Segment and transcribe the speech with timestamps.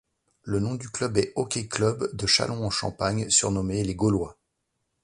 [0.41, 4.35] Le nom du club est Hockey Club de Châlons-en-Champagne surnommé les Gaulois.